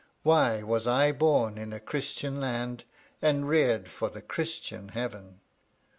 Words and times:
why 0.23 0.63
was 0.63 0.87
I 0.87 1.11
bom 1.11 1.59
in 1.59 1.71
a 1.71 1.79
Christian 1.79 2.39
land 2.39 2.85
and 3.21 3.47
reared 3.47 3.87
for 3.87 4.09
the 4.09 4.23
Christian 4.23 4.87
Heaven? 4.87 5.41